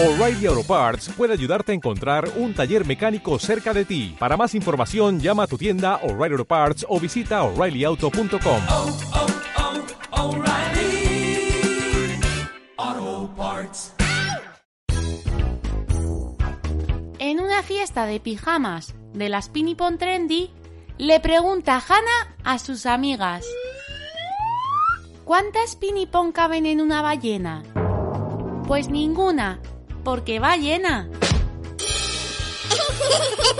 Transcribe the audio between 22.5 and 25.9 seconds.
sus amigas: ¿Cuántas